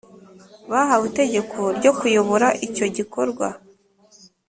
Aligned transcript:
bahawe 0.71 1.03
itegeko 1.11 1.59
ryo 1.77 1.91
kuyobora 1.99 2.47
icyo 2.67 2.85
gikorwa 2.97 3.47